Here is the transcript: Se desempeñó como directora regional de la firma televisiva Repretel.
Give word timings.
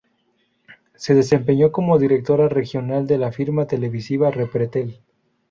Se 0.95 1.13
desempeñó 1.13 1.71
como 1.71 1.99
directora 1.99 2.49
regional 2.49 3.05
de 3.05 3.19
la 3.19 3.31
firma 3.31 3.67
televisiva 3.67 4.31
Repretel. 4.31 4.99